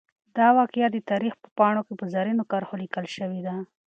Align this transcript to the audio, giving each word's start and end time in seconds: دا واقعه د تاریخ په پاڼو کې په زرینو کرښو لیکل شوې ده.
دا 0.37 0.47
واقعه 0.57 0.87
د 0.91 0.97
تاریخ 1.09 1.33
په 1.43 1.47
پاڼو 1.57 1.81
کې 1.87 1.93
په 1.99 2.05
زرینو 2.13 2.43
کرښو 2.51 2.81
لیکل 2.83 3.05
شوې 3.15 3.39
ده. 3.47 3.55